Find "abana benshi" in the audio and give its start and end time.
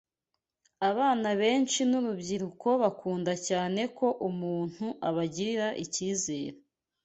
0.89-1.79